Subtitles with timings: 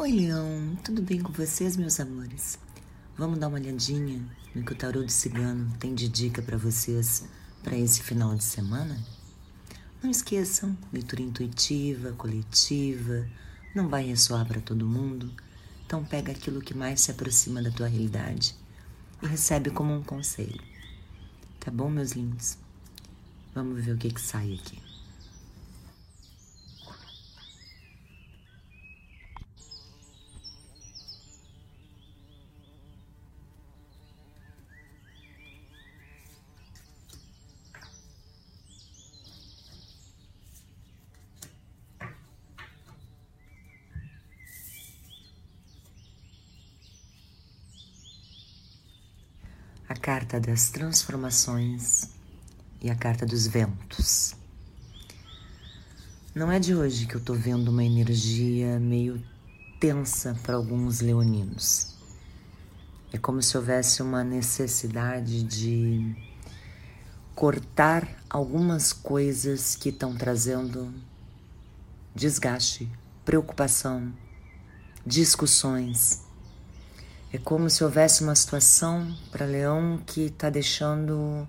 [0.00, 2.58] Oi, Leão, tudo bem com vocês, meus amores?
[3.18, 7.28] Vamos dar uma olhadinha no que o tarô do cigano tem de dica para vocês
[7.62, 8.98] para esse final de semana?
[10.02, 13.28] Não esqueçam, leitura intuitiva, coletiva,
[13.74, 15.30] não vai ressoar para todo mundo,
[15.84, 18.54] então pega aquilo que mais se aproxima da tua realidade
[19.22, 20.62] e recebe como um conselho.
[21.60, 22.56] Tá bom, meus lindos?
[23.54, 24.89] Vamos ver o que que sai aqui.
[49.90, 52.10] A carta das transformações
[52.80, 54.36] e a carta dos ventos.
[56.32, 59.20] Não é de hoje que eu tô vendo uma energia meio
[59.80, 61.96] tensa para alguns leoninos.
[63.12, 66.14] É como se houvesse uma necessidade de
[67.34, 70.94] cortar algumas coisas que estão trazendo
[72.14, 72.88] desgaste,
[73.24, 74.12] preocupação,
[75.04, 76.29] discussões
[77.32, 81.48] é como se houvesse uma situação para Leão que está deixando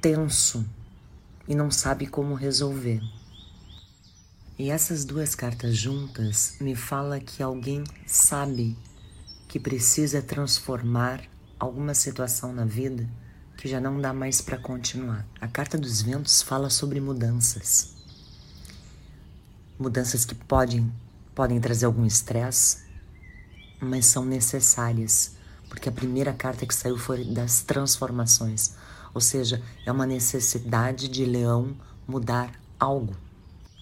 [0.00, 0.66] tenso
[1.48, 3.00] e não sabe como resolver.
[4.58, 8.76] E essas duas cartas juntas me fala que alguém sabe
[9.48, 11.22] que precisa transformar
[11.58, 13.08] alguma situação na vida
[13.56, 15.26] que já não dá mais para continuar.
[15.40, 17.94] A carta dos ventos fala sobre mudanças.
[19.78, 20.92] Mudanças que podem
[21.34, 22.89] podem trazer algum estresse,
[23.80, 25.36] mas são necessárias,
[25.68, 28.74] porque a primeira carta que saiu foi das transformações,
[29.14, 31.74] ou seja, é uma necessidade de leão
[32.06, 33.16] mudar algo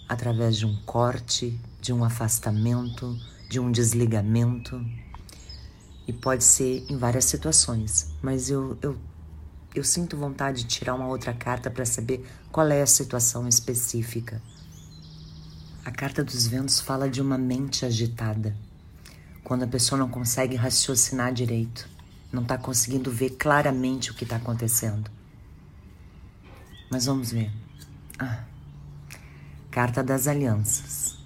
[0.08, 4.82] através de um corte, de um afastamento, de um desligamento.
[6.06, 8.96] E pode ser em várias situações, mas eu, eu,
[9.74, 14.40] eu sinto vontade de tirar uma outra carta para saber qual é a situação específica.
[15.84, 18.56] A carta dos ventos fala de uma mente agitada
[19.48, 21.88] quando a pessoa não consegue raciocinar direito,
[22.30, 25.10] não está conseguindo ver claramente o que está acontecendo.
[26.90, 27.50] Mas vamos ver.
[28.18, 28.44] Ah,
[29.70, 31.16] carta das alianças.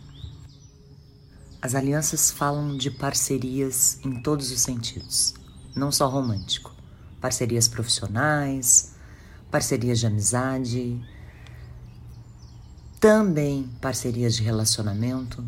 [1.60, 5.34] As alianças falam de parcerias em todos os sentidos,
[5.74, 6.72] não só romântico.
[7.20, 8.94] Parcerias profissionais,
[9.50, 11.04] parcerias de amizade,
[13.00, 15.44] também parcerias de relacionamento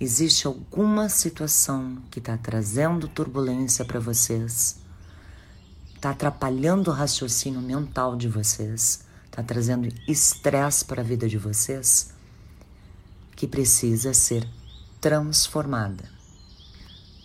[0.00, 4.78] existe alguma situação que está trazendo turbulência para vocês,
[5.94, 12.12] está atrapalhando o raciocínio mental de vocês, está trazendo estresse para a vida de vocês,
[13.34, 14.48] que precisa ser
[15.00, 16.04] transformada.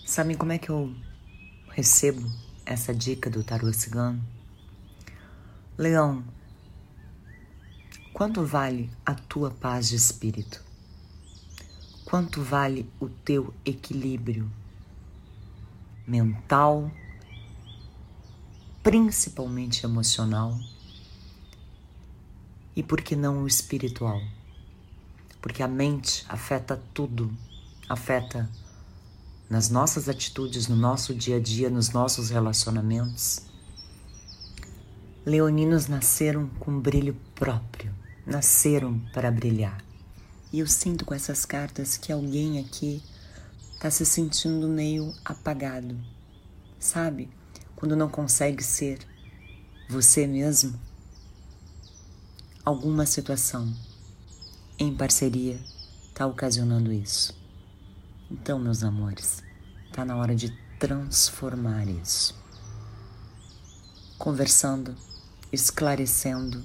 [0.05, 0.93] Sabem como é que eu
[1.69, 2.27] recebo
[2.65, 4.21] essa dica do tarô cigano?
[5.77, 6.23] Leão,
[8.13, 10.72] quanto vale a tua paz de espírito?
[12.13, 14.47] Quanto vale o teu equilíbrio
[16.05, 16.91] mental,
[18.83, 20.55] principalmente emocional,
[22.75, 24.21] e por que não o espiritual?
[25.41, 27.35] Porque a mente afeta tudo,
[27.89, 28.47] afeta
[29.49, 33.41] nas nossas atitudes, no nosso dia a dia, nos nossos relacionamentos.
[35.25, 37.91] Leoninos nasceram com brilho próprio,
[38.23, 39.92] nasceram para brilhar.
[40.53, 43.01] E eu sinto com essas cartas que alguém aqui
[43.73, 45.99] está se sentindo meio apagado,
[46.79, 47.27] sabe?
[47.75, 48.99] Quando não consegue ser
[49.89, 50.79] você mesmo.
[52.63, 53.75] Alguma situação
[54.77, 55.59] em parceria
[56.07, 57.35] está ocasionando isso.
[58.29, 59.41] Então, meus amores,
[59.87, 62.35] está na hora de transformar isso.
[64.19, 64.95] Conversando,
[65.51, 66.63] esclarecendo,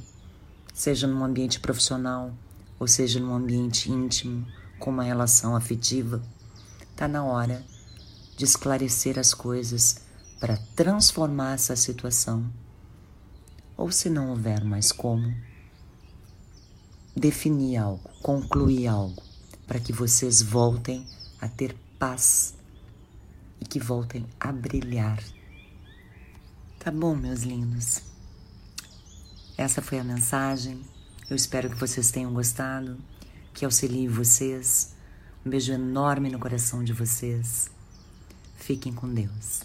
[0.75, 2.34] seja num ambiente profissional,
[2.78, 4.47] ou seja, num ambiente íntimo,
[4.78, 6.22] com uma relação afetiva,
[6.91, 7.65] está na hora
[8.36, 10.03] de esclarecer as coisas
[10.39, 12.48] para transformar essa situação.
[13.77, 15.34] Ou se não houver mais como,
[17.16, 19.22] definir algo, concluir algo,
[19.66, 21.07] para que vocês voltem
[21.41, 22.54] a ter paz
[23.60, 25.22] e que voltem a brilhar.
[26.78, 28.03] Tá bom, meus lindos?
[29.57, 30.81] Essa foi a mensagem.
[31.30, 32.97] Eu espero que vocês tenham gostado,
[33.53, 34.95] que auxilie vocês.
[35.45, 37.71] Um beijo enorme no coração de vocês.
[38.57, 39.60] Fiquem com Deus.